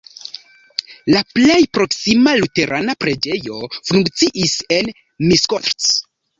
La 1.15 1.21
plej 1.35 1.57
proksima 1.79 2.33
luterana 2.41 2.97
preĝejo 3.07 3.61
funkciis 3.93 4.59
en 4.81 4.93
Miskolc. 5.31 5.91